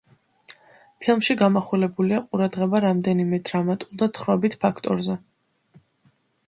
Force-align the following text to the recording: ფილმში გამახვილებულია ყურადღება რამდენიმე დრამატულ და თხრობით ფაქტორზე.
ფილმში 1.03 1.35
გამახვილებულია 1.41 2.21
ყურადღება 2.31 2.81
რამდენიმე 2.87 3.41
დრამატულ 3.51 4.01
და 4.05 4.11
თხრობით 4.19 4.61
ფაქტორზე. 4.67 5.21